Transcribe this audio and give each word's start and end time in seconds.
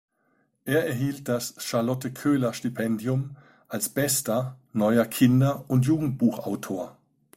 Er 0.65 0.87
erhielt 0.87 1.27
das 1.27 1.53
Charlotte 1.59 2.11
Köhler 2.11 2.53
Stipendium 2.55 3.35
als 3.67 3.87
bester 3.89 4.57
neuer 4.73 5.05
Kinder- 5.05 5.65
und 5.69 5.85
Jugendbuchautor. 5.85 6.97